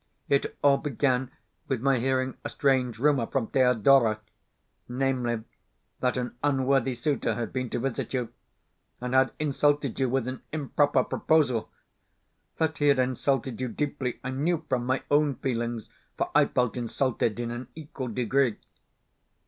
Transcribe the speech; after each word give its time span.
It 0.29 0.57
all 0.63 0.77
began 0.79 1.29
with 1.67 1.79
my 1.79 1.99
hearing 1.99 2.35
a 2.43 2.49
strange 2.49 2.97
rumour 2.97 3.27
from 3.27 3.45
Thedora 3.51 4.19
namely, 4.89 5.43
that 5.99 6.17
an 6.17 6.35
unworthy 6.43 6.95
suitor 6.95 7.35
had 7.35 7.53
been 7.53 7.69
to 7.69 7.77
visit 7.77 8.11
you, 8.11 8.33
and 8.99 9.13
had 9.13 9.31
insulted 9.37 9.99
you 9.99 10.09
with 10.09 10.27
an 10.27 10.41
improper 10.51 11.03
proposal. 11.03 11.69
That 12.57 12.79
he 12.79 12.87
had 12.87 12.97
insulted 12.97 13.61
you 13.61 13.67
deeply 13.67 14.19
I 14.23 14.31
knew 14.31 14.65
from 14.67 14.87
my 14.87 15.03
own 15.11 15.35
feelings, 15.35 15.87
for 16.17 16.31
I 16.33 16.45
felt 16.45 16.77
insulted 16.77 17.39
in 17.39 17.51
an 17.51 17.67
equal 17.75 18.07
degree. 18.07 18.57